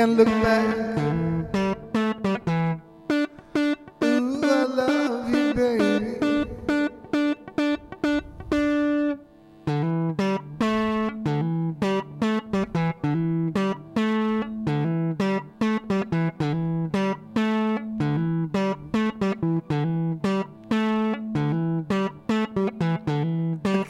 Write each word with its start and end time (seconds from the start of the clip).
can't 0.00 0.16
look 0.16 0.28
back. 0.28 0.64
Ooh, 4.02 4.40
I 4.42 4.64
love 4.64 5.28
you, 5.28 5.52
baby. 5.52 6.16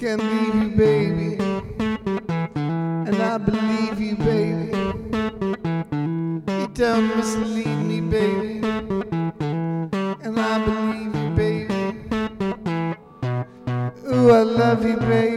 Can't 0.01 0.23
leave 0.24 0.54
you, 0.56 0.70
baby. 0.77 1.30
And 3.06 3.16
I 3.23 3.38
believe 3.38 4.01
you, 4.01 4.16
baby 4.16 4.79
don't 6.80 7.14
mislead 7.14 7.66
me, 7.66 8.00
baby. 8.00 8.66
And 10.24 10.40
I 10.40 10.64
believe 10.64 11.14
you, 11.14 11.30
baby. 11.36 11.74
Ooh, 14.09 14.30
I 14.30 14.40
love 14.40 14.82
you, 14.87 14.96
baby. 14.96 15.29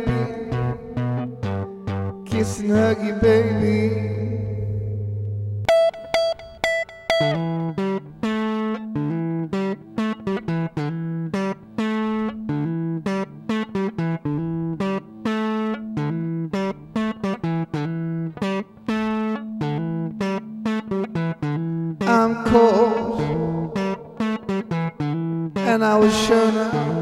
And 25.73 25.83
I 25.83 25.97
was 25.97 26.13
now, 26.13 26.27
sure 26.27 26.92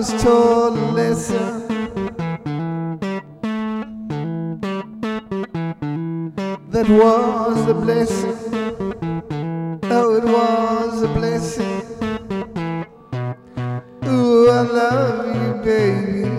was 0.00 0.22
told 0.22 0.76
to 0.76 0.84
listen. 0.92 1.68
That 6.70 6.88
was 6.88 7.68
a 7.68 7.74
blessing. 7.74 8.38
Oh, 9.82 10.16
it 10.16 10.24
was 10.24 11.02
a 11.02 11.08
blessing. 11.08 11.82
Ooh, 14.06 14.48
I 14.48 14.62
love 14.62 15.36
you, 15.36 15.52
baby. 15.62 16.29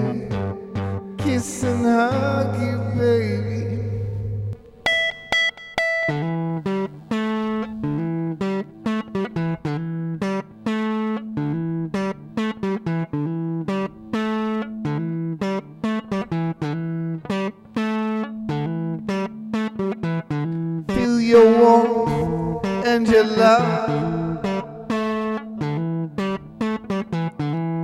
And 22.92 23.08
your 23.08 23.24
love. 23.24 24.44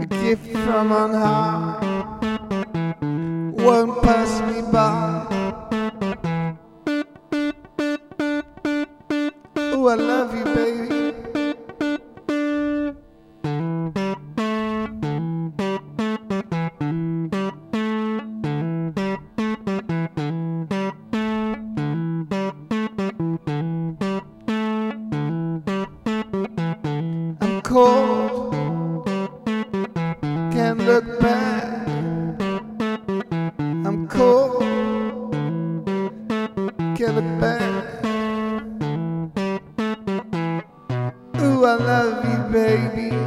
A 0.01 0.05
gift 0.05 0.51
from 0.51 0.91
on 0.91 1.13
high 1.13 1.79
won't 3.63 4.03
pass 4.03 4.41
me 4.41 4.61
by. 4.69 5.36
Cold, 27.67 29.05
can't 30.53 30.79
look 30.79 31.19
back. 31.19 31.85
I'm 33.59 34.07
cold, 34.07 34.63
can't 36.95 37.15
look 37.15 37.31
back. 37.41 37.83
Ooh, 41.41 41.65
I 41.65 41.75
love 41.75 42.23
you, 42.23 42.39
baby. 42.53 43.26